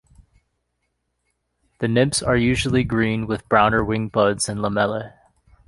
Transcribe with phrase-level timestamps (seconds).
[1.77, 5.13] The nymphs are usually green with browner wing buds and lamellae.